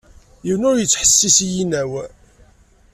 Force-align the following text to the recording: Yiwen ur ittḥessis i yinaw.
Yiwen 0.45 0.67
ur 0.69 0.75
ittḥessis 0.77 1.37
i 1.45 1.47
yinaw. 1.53 1.91